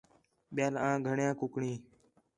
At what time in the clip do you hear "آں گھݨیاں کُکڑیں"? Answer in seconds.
0.85-1.77